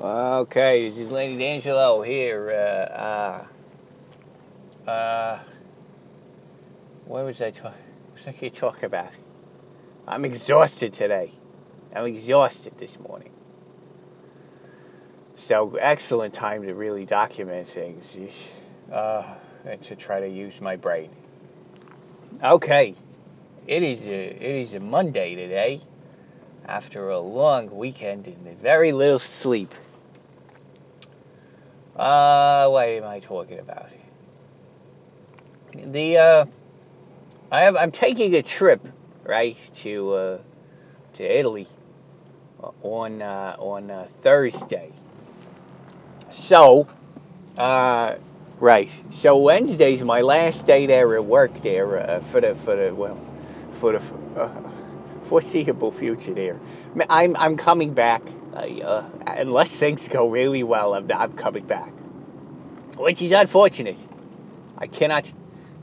[0.00, 2.50] Okay, this is Lady D'Angelo here.
[2.50, 3.46] Uh,
[4.88, 5.38] uh, uh,
[7.04, 7.78] what was I talking?
[8.08, 9.12] What was I to talk about?
[10.08, 11.32] I'm exhausted today.
[11.94, 13.30] I'm exhausted this morning.
[15.36, 18.16] So excellent time to really document things,
[18.92, 19.22] uh,
[19.64, 21.10] and to try to use my brain.
[22.42, 22.96] Okay,
[23.68, 25.80] it is a, it is a Monday today,
[26.66, 29.72] after a long weekend and very little sleep.
[31.96, 33.88] Uh, what am I talking about?
[35.72, 36.46] The uh,
[37.52, 38.86] I have, I'm taking a trip
[39.22, 40.38] right to uh,
[41.14, 41.68] to Italy
[42.82, 44.92] on uh, on uh, Thursday.
[46.32, 46.88] So,
[47.56, 48.16] uh,
[48.58, 48.90] right.
[49.12, 53.20] So Wednesday's my last day there at work there uh, for the for the well
[53.70, 54.02] for the
[54.36, 54.50] uh,
[55.22, 56.58] foreseeable future there.
[57.08, 58.22] I'm I'm coming back
[58.54, 60.94] uh, unless things go really well.
[60.94, 61.92] I'm, I'm coming back,
[62.96, 63.98] which is unfortunate.
[64.78, 65.30] I cannot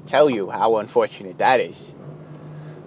[0.08, 1.92] tell you how unfortunate that is.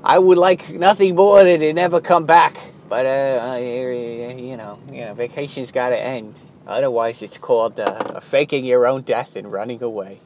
[0.03, 2.57] I would like nothing more than to never come back,
[2.89, 6.35] but uh, you know, you know, vacation's got to end.
[6.67, 10.21] Otherwise, it's called uh, faking your own death and running away,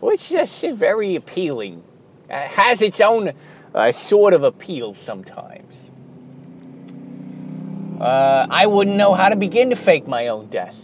[0.00, 1.82] which is very appealing.
[2.28, 3.32] It has its own
[3.74, 5.87] uh, sort of appeal sometimes.
[8.00, 10.76] Uh, I wouldn't know how to begin to fake my own death.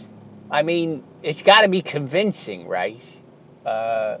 [0.51, 3.01] I mean, it's got to be convincing, right?
[3.65, 4.17] Uh,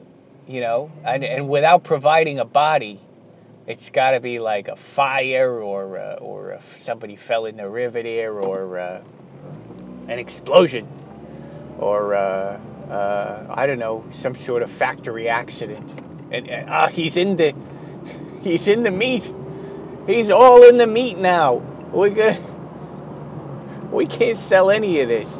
[0.47, 2.99] you know, and, and without providing a body,
[3.67, 7.67] it's got to be like a fire or uh, or if somebody fell in the
[7.67, 9.03] river there or uh,
[10.07, 10.87] an explosion
[11.79, 15.89] or uh, uh, I don't know some sort of factory accident.
[16.31, 17.53] And uh, he's in the
[18.43, 19.31] he's in the meat.
[20.07, 21.55] He's all in the meat now.
[21.55, 22.54] We're gonna
[23.95, 25.33] we can't sell any of this.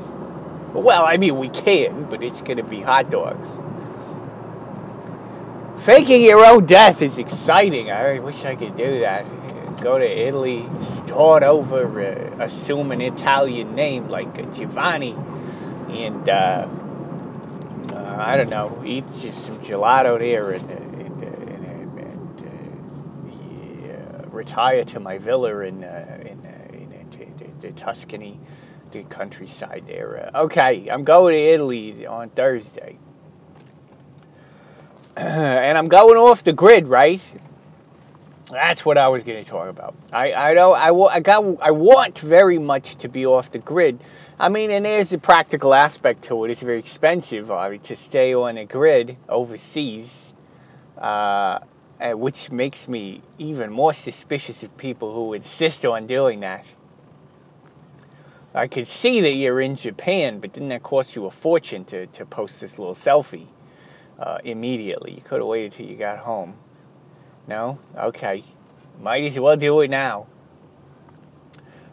[0.74, 3.48] Well, I mean we can, but it's gonna be hot dogs.
[5.86, 7.92] Faking your own death is exciting.
[7.92, 9.26] I wish I could do that.
[9.82, 15.16] Go to Italy, start over, uh, assume an Italian name like Giovanni,
[15.90, 16.68] and uh,
[17.92, 23.34] uh, I don't know, eat just some gelato there and, and, and, and
[23.86, 26.42] yeah, retire to my villa in, in
[27.66, 28.40] the Tuscany,
[28.92, 30.30] the countryside there.
[30.36, 32.98] okay, I'm going to Italy on Thursday.
[35.18, 37.22] and I'm going off the grid, right?
[38.52, 39.96] That's what I was going to talk about.
[40.12, 44.00] I I know I, I got I want very much to be off the grid.
[44.40, 46.52] I mean, and there's a practical aspect to it.
[46.52, 50.34] It's very expensive, obviously, to stay on a grid overseas,
[50.98, 51.60] uh,
[52.02, 56.66] which makes me even more suspicious of people who insist on doing that.
[58.56, 62.08] I could see that you're in Japan, but didn't that cost you a fortune to,
[62.08, 63.48] to post this little selfie?
[64.20, 65.14] uh, immediately.
[65.14, 66.56] You could have waited till you got home.
[67.48, 67.80] No?
[67.96, 68.44] Okay.
[69.02, 70.28] Might as well do it now.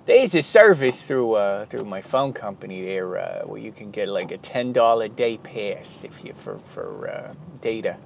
[0.05, 4.09] There's a service through uh, through my phone company there uh, where you can get
[4.09, 7.97] like a ten dollar day pass if you for for uh, data,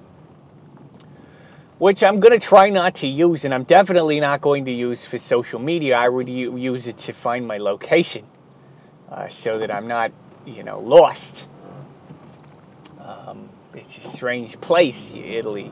[1.79, 5.17] which I'm gonna try not to use, and I'm definitely not going to use for
[5.17, 5.97] social media.
[5.97, 8.27] I would use it to find my location,
[9.11, 10.11] uh, so that I'm not
[10.45, 11.45] you know lost.
[12.99, 15.71] Um, it's a strange place, Italy.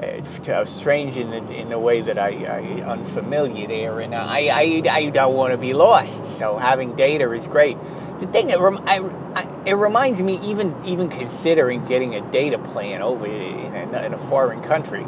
[0.00, 4.48] It's uh, strange in the in the way that I, I unfamiliar there, and I
[4.48, 6.38] I, I don't want to be lost.
[6.38, 7.76] So having data is great.
[8.20, 8.98] The thing that rem, I,
[9.34, 14.14] I, it reminds me, even even considering getting a data plan over in a, in
[14.14, 15.06] a foreign country,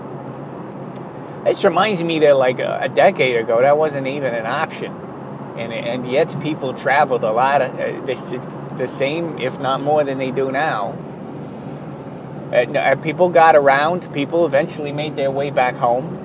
[1.47, 4.93] it reminds me that like a, a, decade ago that wasn't even an option,
[5.57, 10.05] and and yet people traveled a lot of uh, the, the same, if not more,
[10.05, 10.97] than they do now
[12.53, 14.13] uh, people got around.
[14.13, 16.19] People eventually made their way back home.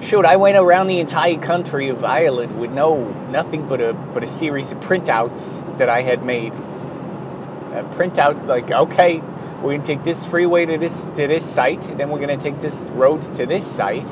[0.00, 4.24] Shoot, I went around the entire country of Ireland with no nothing but a but
[4.24, 6.52] a series of printouts that I had made.
[6.52, 9.18] A printout like, okay,
[9.62, 12.60] we're gonna take this freeway to this to this site, and then we're gonna take
[12.60, 14.06] this road to this site.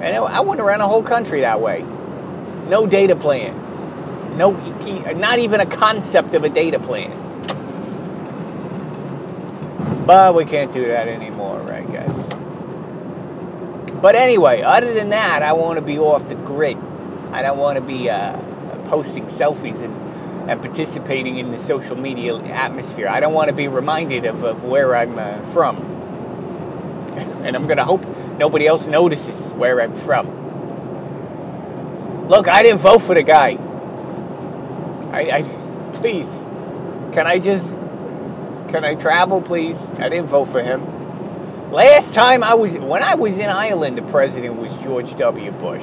[0.00, 1.84] And I went around the whole country that way.
[2.68, 4.36] No data plan.
[4.36, 4.50] No,
[5.14, 7.22] not even a concept of a data plan.
[10.04, 12.12] But we can't do that anymore, right, guys?
[14.00, 16.76] But anyway, other than that, I want to be off the grid.
[17.32, 18.36] I don't want to be uh,
[18.84, 23.08] posting selfies and, and participating in the social media atmosphere.
[23.08, 25.94] I don't want to be reminded of, of where I'm uh, from.
[27.46, 28.04] And I'm going to hope
[28.38, 30.45] nobody else notices where I'm from.
[32.28, 33.56] Look, I didn't vote for the guy.
[35.12, 35.42] I, I
[35.94, 36.26] please,
[37.12, 37.64] can I just,
[38.68, 39.76] can I travel, please?
[39.98, 41.70] I didn't vote for him.
[41.70, 45.52] Last time I was, when I was in Ireland, the president was George W.
[45.52, 45.82] Bush.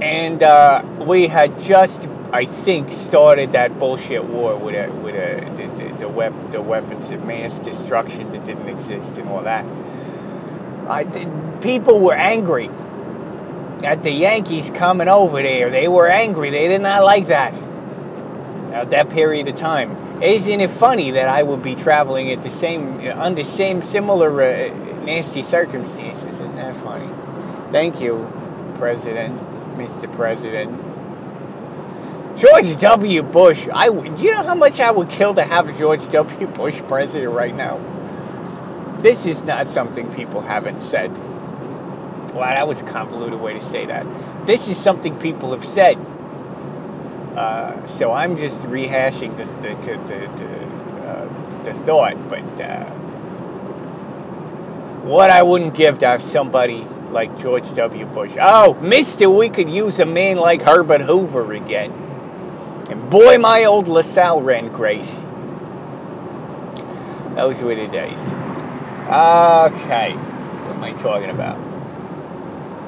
[0.00, 5.40] And uh, we had just, I think, started that bullshit war with a, with a,
[5.56, 9.64] the, the, the, the weapons of mass destruction that didn't exist and all that.
[10.88, 11.04] I,
[11.60, 12.70] people were angry
[13.82, 15.70] at the Yankees coming over there.
[15.70, 16.50] They were angry.
[16.50, 17.54] They did not like that
[18.72, 20.22] at that period of time.
[20.22, 24.70] Isn't it funny that I would be traveling at the same under same similar uh,
[25.04, 26.26] nasty circumstances?
[26.34, 27.08] Isn't that funny?
[27.70, 28.26] Thank you,
[28.76, 29.38] President,
[29.76, 30.12] Mr.
[30.14, 30.70] President.
[32.38, 33.22] George W.
[33.22, 33.68] Bush.
[33.72, 36.46] I do you know how much I would kill to have George W.
[36.46, 37.80] Bush president right now?
[39.02, 41.10] This is not something people haven't said.
[42.34, 44.06] Well, that was a convoluted way to say that.
[44.46, 45.96] This is something people have said.
[47.36, 49.74] Uh, so I'm just rehashing the the
[50.06, 50.50] the, the,
[51.08, 52.84] uh, the thought, but uh,
[55.04, 58.06] what I wouldn't give to have somebody like George W.
[58.06, 58.36] Bush.
[58.40, 61.92] Oh, Mister, we could use a man like Herbert Hoover again.
[62.90, 65.04] And boy, my old LaSalle ran great.
[67.36, 68.20] Those were the days.
[69.06, 71.67] Okay, what am I talking about?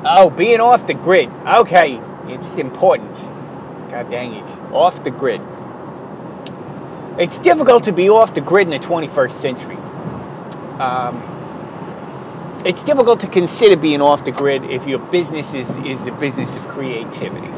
[0.05, 1.31] Oh, being off the grid.
[1.47, 3.14] Okay, it's important.
[3.91, 4.44] God dang it.
[4.73, 5.43] Off the grid.
[7.19, 9.76] It's difficult to be off the grid in the 21st century.
[10.81, 11.23] Um,
[12.64, 16.56] it's difficult to consider being off the grid if your business is, is the business
[16.56, 17.49] of creativity.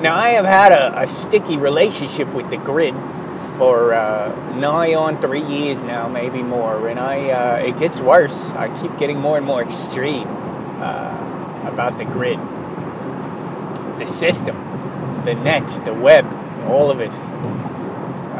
[0.00, 2.94] Now, I have had a, a sticky relationship with the grid
[3.60, 8.34] for uh, nigh on three years now, maybe more, and I uh, it gets worse.
[8.56, 12.38] I keep getting more and more extreme uh, about the grid,
[13.98, 14.56] the system,
[15.26, 16.24] the net, the web,
[16.68, 17.12] all of it.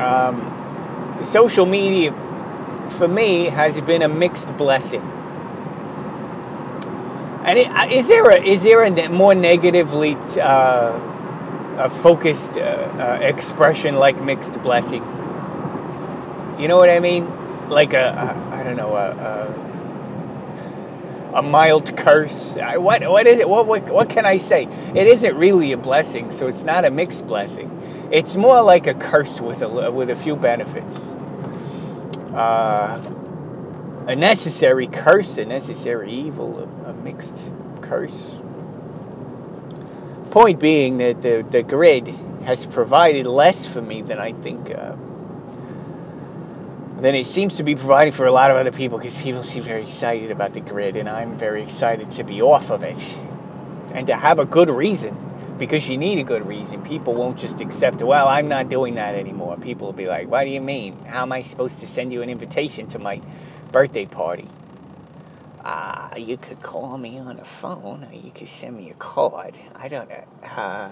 [0.00, 2.12] Um, social media,
[2.96, 5.02] for me, has been a mixed blessing.
[7.44, 11.09] And it, is there a is there a more negatively uh,
[11.80, 15.02] a focused uh, uh, expression like mixed blessing.
[16.58, 17.68] You know what I mean?
[17.70, 18.08] Like a,
[18.50, 19.10] a I don't know a,
[21.32, 22.56] a, a mild curse.
[22.56, 23.48] I, what what is it?
[23.48, 24.64] What, what what can I say?
[24.94, 28.08] It isn't really a blessing, so it's not a mixed blessing.
[28.12, 30.98] It's more like a curse with a with a few benefits.
[32.34, 33.00] Uh,
[34.06, 37.36] a necessary curse, a necessary evil, a, a mixed
[37.80, 38.39] curse.
[40.30, 42.06] Point being that the, the grid
[42.44, 44.94] has provided less for me than I think, uh,
[47.00, 49.64] than it seems to be providing for a lot of other people because people seem
[49.64, 52.96] very excited about the grid and I'm very excited to be off of it
[53.92, 55.16] and to have a good reason
[55.58, 56.82] because you need a good reason.
[56.84, 59.56] People won't just accept, well, I'm not doing that anymore.
[59.56, 61.04] People will be like, what do you mean?
[61.06, 63.20] How am I supposed to send you an invitation to my
[63.72, 64.48] birthday party?
[65.64, 69.58] Uh, you could call me on the phone or you could send me a card.
[69.76, 70.24] I don't know.
[70.42, 70.90] Uh,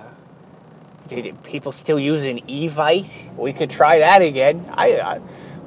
[1.08, 3.36] did people still using Evite?
[3.36, 4.70] We could try that again.
[4.74, 5.18] I, I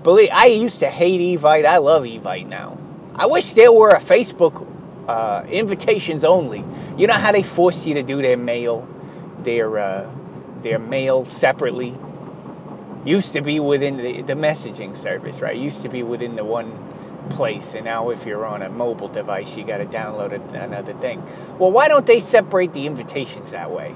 [0.03, 1.65] believe I used to hate Evite.
[1.65, 2.77] I love Evite now.
[3.15, 4.67] I wish there were a Facebook
[5.07, 6.63] uh, invitations only.
[6.97, 8.87] You know how they forced you to do their mail,
[9.43, 10.11] their uh,
[10.63, 11.97] their mail separately.
[13.05, 15.57] Used to be within the, the messaging service, right?
[15.57, 16.71] Used to be within the one
[17.33, 21.23] place and now if you're on a mobile device you got to download another thing.
[21.57, 23.95] Well why don't they separate the invitations that way?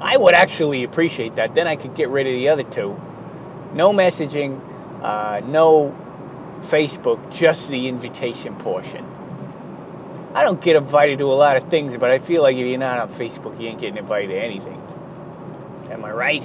[0.00, 1.54] I would actually appreciate that.
[1.54, 3.00] Then i could get rid of the other two.
[3.72, 4.60] No messaging
[5.02, 5.94] uh, no
[6.62, 9.06] facebook just the invitation portion.
[10.34, 12.78] I don't get invited to a lot of things but i feel like if you're
[12.78, 14.80] not on facebook you ain't getting invited to anything.
[15.90, 16.44] Am i right?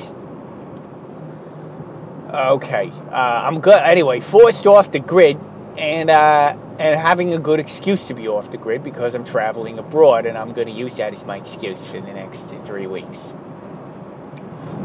[2.29, 5.39] Okay uh, i'm good anyway forced off the grid
[5.77, 9.79] and uh, and having a good excuse to be off the grid because I'm traveling
[9.79, 13.19] abroad and I'm going to use that as my excuse for the next three weeks.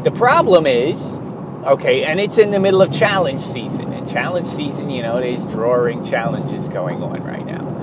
[0.03, 0.99] The problem is,
[1.65, 5.45] okay, and it's in the middle of challenge season, and challenge season, you know, there's
[5.47, 7.74] drawing challenges going on right now.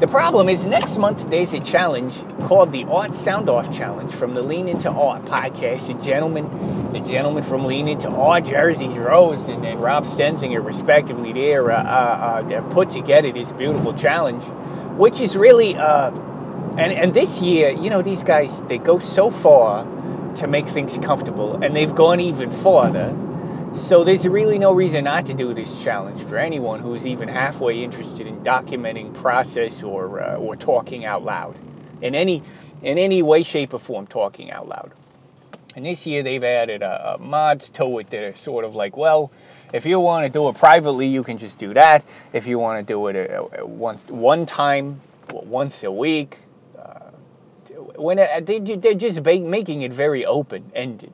[0.00, 2.14] The problem is next month there's a challenge
[2.46, 5.88] called the Art Sound Off Challenge from the Lean Into Art podcast.
[5.88, 11.32] The gentleman, the gentleman from Lean Into Art, Jersey Rose, and, and Rob Stenzinger, respectively,
[11.32, 14.44] there uh, uh, uh, put together this beautiful challenge,
[14.96, 16.12] which is really, uh,
[16.76, 19.84] and and this year, you know, these guys they go so far
[20.36, 23.16] to make things comfortable, and they've gone even farther
[23.88, 27.82] so there's really no reason not to do this challenge for anyone who's even halfway
[27.82, 31.56] interested in documenting process or uh, or talking out loud
[32.02, 32.42] in any
[32.82, 34.92] in any way, shape, or form talking out loud.
[35.74, 39.32] And this year they've added uh, mods to it that are sort of like, well,
[39.72, 42.04] if you want to do it privately, you can just do that.
[42.34, 45.00] If you want to do it uh, once, one time,
[45.32, 46.36] once a week,
[46.78, 47.10] uh,
[47.96, 51.12] when it, they, they're just making it very open ended,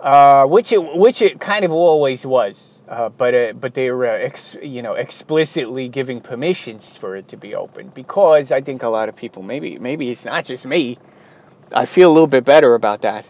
[0.00, 2.72] uh, which it which it kind of always was.
[2.88, 7.28] Uh, but uh, but they were uh, ex, you know explicitly giving permissions for it
[7.28, 10.64] to be open because I think a lot of people maybe maybe it's not just
[10.66, 10.98] me.
[11.72, 13.24] I feel a little bit better about that.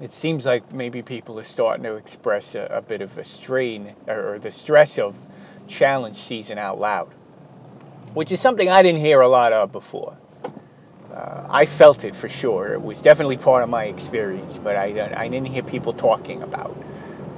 [0.00, 3.94] It seems like maybe people are starting to express a, a bit of a strain
[4.06, 5.16] or, or the stress of
[5.66, 7.12] challenge season out loud,
[8.14, 10.16] which is something I didn't hear a lot of before.
[11.14, 12.74] Uh, I felt it for sure.
[12.74, 16.76] It was definitely part of my experience, but I, I didn't hear people talking about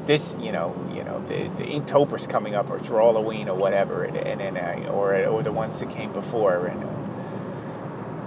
[0.06, 4.04] this, you know, you know, the, the Inktober's coming up, or it's Halloween, or whatever,
[4.04, 6.84] and, and, and I, or or the ones that came before, and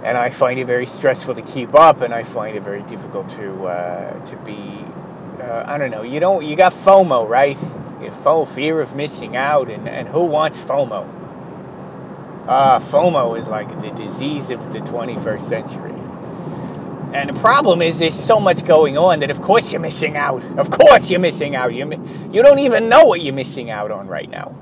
[0.04, 3.30] and I find it very stressful to keep up, and I find it very difficult
[3.30, 4.84] to uh, to be,
[5.40, 7.58] uh, I don't know, you don't, you got FOMO, right?
[8.02, 11.17] You FOMO, fear of missing out, and and who wants FOMO?
[12.48, 15.92] Uh, FOMO is like the disease of the 21st century.
[17.12, 20.42] And the problem is there's so much going on that of course you're missing out.
[20.58, 21.74] Of course you're missing out.
[21.74, 21.90] You
[22.32, 24.56] you don't even know what you're missing out on right now.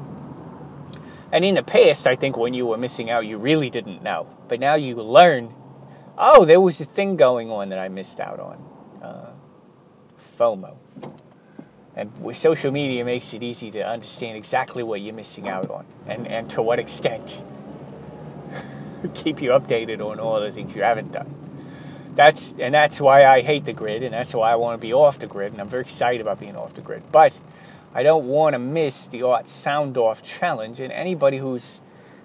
[1.31, 4.27] And in the past, I think when you were missing out, you really didn't know.
[4.49, 5.55] But now you learn,
[6.19, 8.65] oh, there was a thing going on that I missed out on.
[9.01, 9.31] Uh,
[10.41, 10.77] FOMO.
[11.95, 15.87] And with social media makes it easy to understand exactly what you're missing out on
[16.07, 17.37] and, and to what extent.
[19.15, 21.29] Keep you updated on all the things you haven't done
[22.17, 24.95] that's and that's why I hate the grid, and that's why I want to be
[24.95, 27.03] off the grid, and I'm very excited about being off the grid.
[27.13, 27.33] But
[27.95, 31.81] I don't want to miss the Art Sound Off challenge, and anybody who's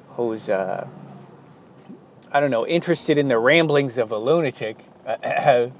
[0.09, 0.87] who's uh,
[2.31, 4.77] I don't know interested in the ramblings of a lunatic,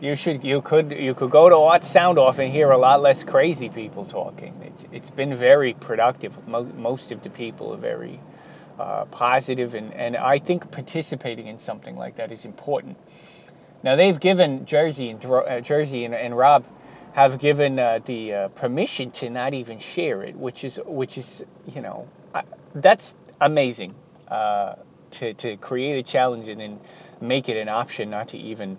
[0.00, 3.02] you should you could you could go to Art Sound Off and hear a lot
[3.02, 4.54] less crazy people talking.
[4.62, 6.48] It's it's been very productive.
[6.48, 8.20] Mo- most of the people are very
[8.78, 12.96] uh, positive, and and I think participating in something like that is important.
[13.82, 16.64] Now they've given Jersey and uh, Jersey and, and, Rob
[17.12, 21.44] have given uh, the uh, permission to not even share it, which is which is
[21.66, 22.08] you know
[22.74, 23.94] that's amazing
[24.28, 24.74] uh,
[25.12, 26.80] to to create a challenge and then
[27.20, 28.78] make it an option, not to even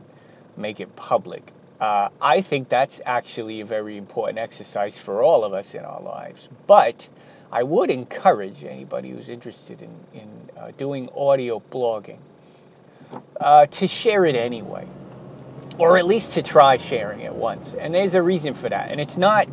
[0.57, 1.51] make it public.
[1.79, 6.01] Uh, I think that's actually a very important exercise for all of us in our
[6.01, 6.47] lives.
[6.67, 7.07] But
[7.51, 12.19] I would encourage anybody who's interested in in uh, doing audio blogging
[13.39, 14.87] uh, to share it anyway,
[15.77, 17.73] or at least to try sharing it once.
[17.73, 18.91] And there's a reason for that.
[18.91, 19.47] And it's not.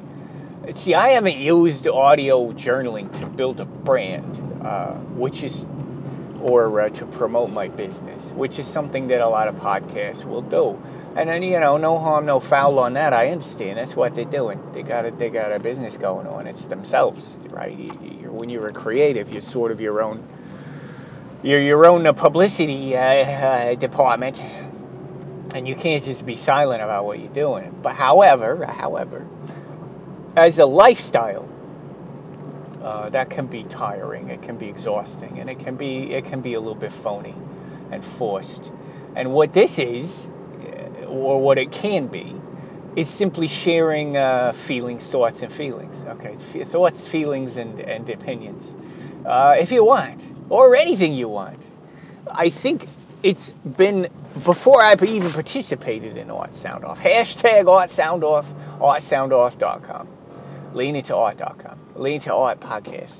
[0.74, 5.66] See, I haven't used audio journaling to build a brand, uh, which is,
[6.42, 10.42] or uh, to promote my business, which is something that a lot of podcasts will
[10.42, 10.80] do.
[11.14, 13.12] And then you know, no harm, no foul on that.
[13.12, 13.78] I understand.
[13.78, 14.60] That's what they're doing.
[14.72, 15.18] They got it.
[15.18, 16.46] They got a business going on.
[16.46, 17.76] It's themselves, right?
[17.78, 17.90] You,
[18.32, 20.26] when you're a creative, you're sort of your own
[21.42, 24.40] you're your own uh, publicity uh, uh, department,
[25.54, 27.78] and you can't just be silent about what you're doing.
[27.82, 29.26] But however, however,
[30.36, 31.48] as a lifestyle,
[32.82, 34.28] uh, that can be tiring.
[34.28, 37.34] It can be exhausting, and it can be it can be a little bit phony
[37.90, 38.70] and forced.
[39.14, 40.26] And what this is,
[40.64, 42.34] uh, or what it can be,
[42.96, 46.04] is simply sharing uh, feelings, thoughts, and feelings.
[46.04, 48.64] Okay, thoughts, feelings, and and opinions.
[49.26, 51.62] if you want or anything you want.
[52.30, 52.86] I think
[53.22, 54.08] it's been
[54.44, 57.00] before I even participated in Art Sound Off.
[57.00, 58.46] Hashtag Art Sound Off,
[58.78, 60.08] artsoundoff.com.
[60.74, 61.78] Lean into art.com.
[61.96, 63.12] Lean into podcast.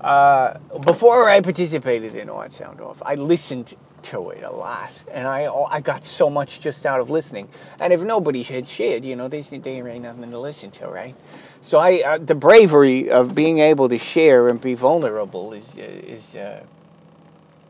[0.00, 5.26] Uh, before I participated in Art Sound Off, I listened to it a lot, and
[5.26, 7.48] I I got so much just out of listening.
[7.80, 11.14] And if nobody had shared, you know, they they ain't nothing to listen to, right?
[11.62, 16.34] So I, uh, the bravery of being able to share and be vulnerable is is.
[16.36, 16.62] Uh,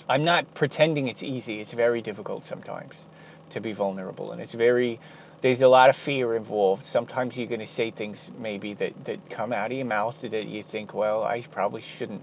[0.09, 1.61] I'm not pretending it's easy.
[1.61, 2.95] It's very difficult sometimes
[3.51, 5.01] to be vulnerable, and it's very.
[5.43, 6.87] There's a lot of fear involved.
[6.87, 10.47] Sometimes you're going to say things maybe that that come out of your mouth that
[10.47, 12.23] you think, well, I probably shouldn't.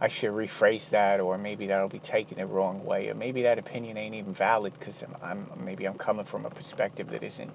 [0.00, 3.58] I should rephrase that, or maybe that'll be taken the wrong way, or maybe that
[3.58, 7.52] opinion ain't even valid because I'm, I'm maybe I'm coming from a perspective that isn't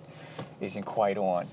[0.61, 1.47] isn't quite on.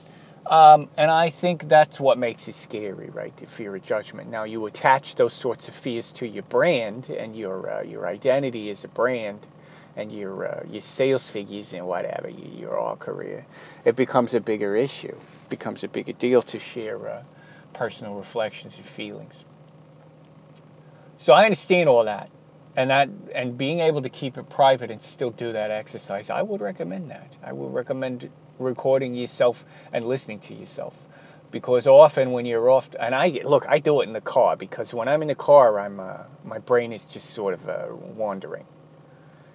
[0.46, 3.36] Um, and I think that's what makes it scary, right?
[3.36, 4.30] The fear of judgment.
[4.30, 8.70] Now you attach those sorts of fears to your brand and your uh, your identity
[8.70, 9.40] as a brand,
[9.96, 13.46] and your uh, your sales figures and whatever your all career.
[13.84, 15.08] It becomes a bigger issue.
[15.08, 17.22] It becomes a bigger deal to share uh,
[17.74, 19.34] personal reflections and feelings.
[21.18, 22.30] So I understand all that.
[22.76, 26.42] and that and being able to keep it private and still do that exercise, I
[26.42, 27.32] would recommend that.
[27.44, 30.94] I would recommend recording yourself and listening to yourself
[31.52, 34.94] because often when you're off and I look I do it in the car because
[34.94, 38.66] when I'm in the car I'm uh, my brain is just sort of uh, wandering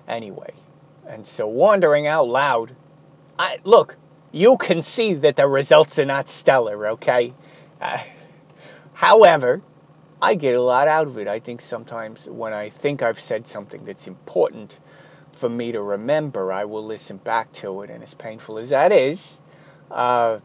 [0.08, 0.54] anyway
[1.08, 2.76] and so wandering out loud
[3.38, 3.96] I look
[4.32, 7.34] you can see that the results are not stellar okay
[7.82, 8.00] uh,
[8.94, 9.62] however
[10.22, 13.48] I get a lot out of it I think sometimes when I think I've said
[13.48, 14.78] something that's important
[15.34, 18.92] for me to remember I will listen back to it and as painful as that
[18.92, 19.40] is
[19.92, 20.40] uh,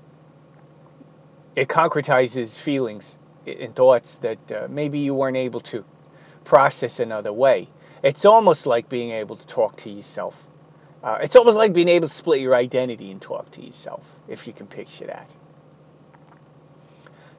[1.56, 3.16] it concretizes feelings
[3.46, 5.84] and thoughts that uh, maybe you weren't able to
[6.44, 7.68] process another way.
[8.02, 10.36] It's almost like being able to talk to yourself.
[11.02, 14.46] Uh, it's almost like being able to split your identity and talk to yourself, if
[14.46, 15.28] you can picture that.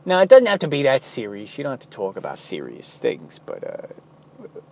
[0.05, 1.57] Now, it doesn't have to be that serious.
[1.57, 3.87] You don't have to talk about serious things, but uh,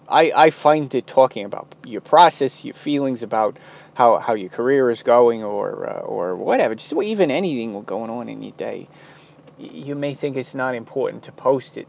[0.09, 3.57] I, I find it talking about your process, your feelings about
[3.93, 8.27] how, how your career is going, or uh, or whatever, just even anything going on
[8.27, 8.89] in your day
[9.61, 11.87] you may think it's not important to post it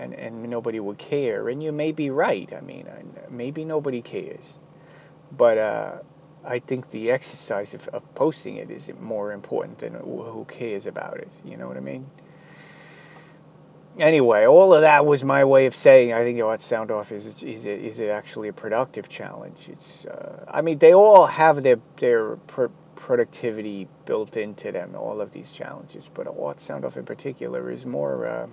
[0.00, 1.48] and, and nobody would care.
[1.48, 2.50] And you may be right.
[2.56, 2.88] I mean,
[3.28, 4.54] maybe nobody cares.
[5.36, 5.92] But uh,
[6.44, 11.18] I think the exercise of, of posting it is more important than who cares about
[11.18, 11.28] it.
[11.44, 12.06] You know what I mean?
[13.98, 16.90] Anyway, all of that was my way of saying I think you know, what sound
[16.90, 19.68] off is is it, is it actually a productive challenge?
[19.68, 22.36] It's uh, I mean they all have their their
[22.94, 26.08] productivity built into them, all of these challenges.
[26.14, 28.26] But Art Sound Off in particular is more.
[28.26, 28.46] Uh,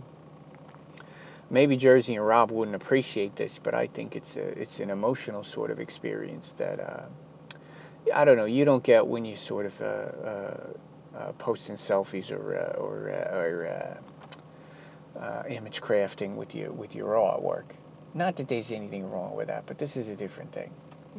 [1.49, 5.43] maybe Jersey and Rob wouldn't appreciate this, but I think it's a it's an emotional
[5.43, 7.05] sort of experience that uh,
[8.13, 10.67] I don't know you don't get when you sort of uh, uh,
[11.15, 13.99] uh posting selfies or uh, or, or
[15.49, 17.65] image crafting with your with your artwork.
[18.13, 20.71] Not that there's anything wrong with that, but this is a different thing.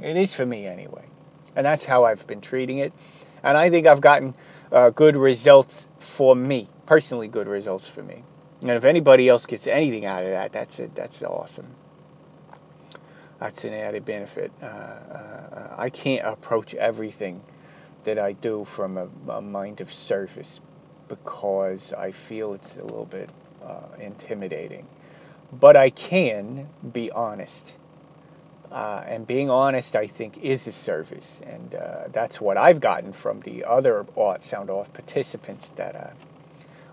[0.02, 1.04] It is for me anyway,
[1.54, 2.92] and that's how I've been treating it
[3.42, 4.34] and I think I've gotten
[4.72, 8.22] uh, good results for me, personally good results for me.
[8.62, 10.94] And if anybody else gets anything out of that, that's it.
[10.94, 11.66] That's awesome.
[13.38, 14.50] That's an added benefit.
[14.60, 17.40] Uh, uh, I can't approach everything
[18.04, 20.60] that I do from a, a, mind of service
[21.08, 23.30] because I feel it's a little bit
[23.64, 24.86] uh, intimidating.
[25.52, 27.72] But I can be honest
[28.70, 31.40] uh, and being honest, I think, is a service.
[31.46, 34.04] And uh, that's what I've gotten from the other
[34.40, 36.10] Sound Off participants that uh,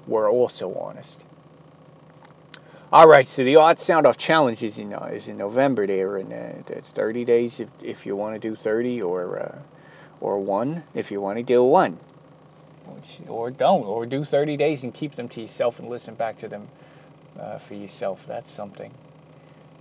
[0.08, 1.23] were also honest.
[2.95, 6.15] All right, so the Art Sound Off Challenge is in, uh, is in November there,
[6.15, 9.60] and uh, it's 30 days if, if you want to do 30, or uh,
[10.21, 11.99] or one if you want to do one.
[13.27, 16.47] Or don't, or do 30 days and keep them to yourself and listen back to
[16.47, 16.69] them
[17.60, 18.25] for yourself.
[18.29, 18.93] That's something.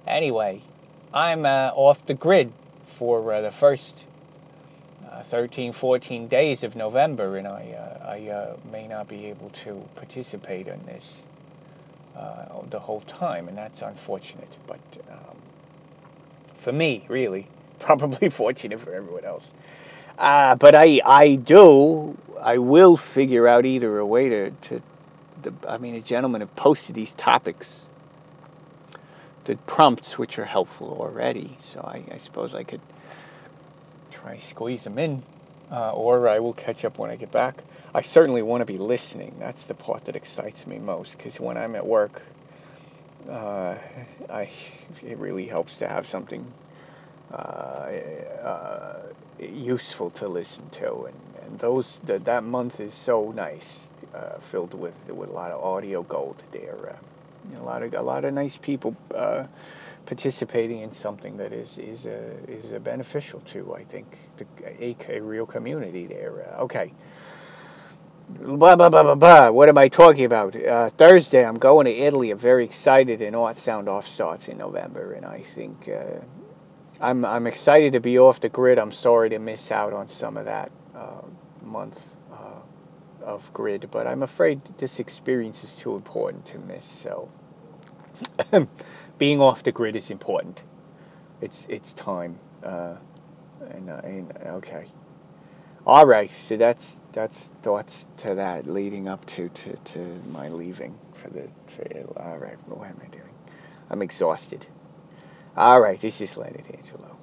[0.08, 0.62] Anyway,
[1.12, 2.52] I'm uh, off the grid
[2.84, 4.06] for uh, the first
[5.08, 9.50] uh, 13, 14 days of November, and I, uh, I uh, may not be able
[9.62, 11.22] to participate in this
[12.16, 14.56] uh, the whole time, and that's unfortunate.
[14.66, 15.36] But um,
[16.56, 17.46] for me, really,
[17.78, 19.52] probably fortunate for everyone else.
[20.16, 24.82] but I, I do, I will figure out either a way to, to
[25.42, 27.84] the, I mean, a gentleman have posted these topics
[29.44, 31.56] the prompts, which are helpful already.
[31.60, 32.80] So I, I suppose I could
[34.10, 35.22] try squeeze them in,
[35.70, 37.62] uh, or I will catch up when I get back.
[37.94, 39.36] I certainly want to be listening.
[39.38, 42.22] That's the part that excites me most, because when I'm at work,
[43.30, 43.76] uh,
[44.28, 44.50] I
[45.02, 46.52] it really helps to have something
[47.32, 48.96] uh, uh
[49.38, 54.74] useful to listen to, and, and those the, that month is so nice, uh, filled
[54.74, 56.98] with with a lot of audio gold there.
[56.98, 59.44] Uh, a lot of a lot of nice people uh,
[60.04, 64.18] participating in something that is is a, is a beneficial to I think
[64.80, 66.56] a, a real community there.
[66.58, 66.92] Okay.
[68.28, 69.50] Blah blah blah blah blah.
[69.50, 70.56] What am I talking about?
[70.56, 72.30] Uh, Thursday, I'm going to Italy.
[72.30, 76.20] I'm very excited, and Art Sound Off starts in November, and I think uh,
[77.00, 78.78] I'm I'm excited to be off the grid.
[78.78, 81.22] I'm sorry to miss out on some of that uh,
[81.62, 82.14] month
[83.24, 86.84] of grid, but I'm afraid this experience is too important to miss.
[86.84, 87.28] So
[89.18, 90.62] being off the grid is important.
[91.40, 92.38] It's it's time.
[92.62, 92.96] Uh,
[93.70, 94.86] and, uh, and okay.
[95.86, 96.30] All right.
[96.42, 99.98] So that's that's thoughts to that leading up to to, to
[100.32, 101.84] my leaving for the for,
[102.20, 102.58] all right.
[102.68, 103.34] What am I doing?
[103.90, 104.66] I'm exhausted.
[105.56, 106.00] All right.
[106.00, 107.13] This is Leonard Angelo.